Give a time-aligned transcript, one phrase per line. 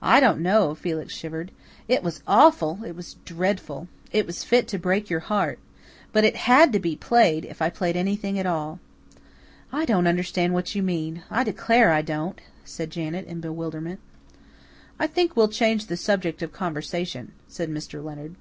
[0.00, 1.50] "I don't know." Felix shivered.
[1.86, 3.88] "It was awful it was dreadful.
[4.10, 5.58] It was fit to break your heart.
[6.14, 8.80] But it HAD to be played, if I played anything at all."
[9.70, 14.00] "I don't understand what you mean I declare I don't," said Janet in bewilderment.
[14.98, 18.02] "I think we'll change the subject of conversation," said Mr.
[18.02, 18.36] Leonard.